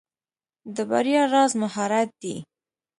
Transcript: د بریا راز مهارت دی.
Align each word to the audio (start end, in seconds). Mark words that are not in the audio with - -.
د 0.75 0.77
بریا 0.89 1.23
راز 1.33 1.51
مهارت 1.61 2.09
دی. 2.21 2.35